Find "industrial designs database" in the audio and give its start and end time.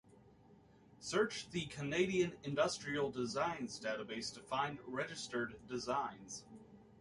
2.43-4.33